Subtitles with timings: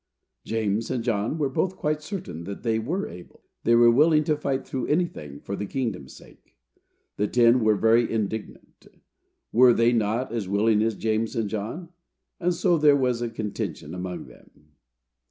[0.43, 3.43] James and John were both quite certain that they were able.
[3.65, 6.55] They were willing to fight through anything for the kingdom's sake.
[7.17, 8.87] The ten were very indignant.
[9.51, 11.89] Were they not as willing as James and John?
[12.39, 14.71] And so there was a contention among them.